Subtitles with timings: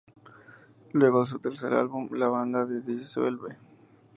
[0.93, 3.57] Luego de su tercer álbum, la banda de disuelve.